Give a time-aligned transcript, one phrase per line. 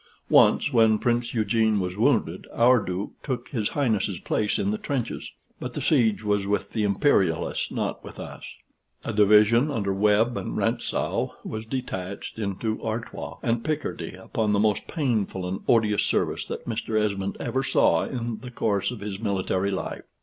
[0.31, 5.29] Once, when Prince Eugene was wounded, our Duke took his Highness's place in the trenches;
[5.59, 8.43] but the siege was with the Imperialists, not with us.
[9.05, 14.87] A division under Webb and Rantzau was detached into Artois and Picardy upon the most
[14.87, 16.99] painful and odious service that Mr.
[16.99, 20.05] Esmond ever saw in the course of his military life.